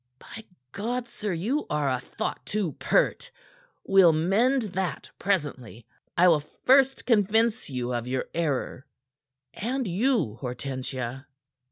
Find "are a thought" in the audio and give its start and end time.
1.69-2.43